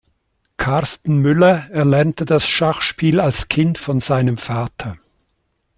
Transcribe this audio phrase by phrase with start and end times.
[0.57, 4.95] Karsten Müller erlernte das Schachspiel als Kind von seinem Vater.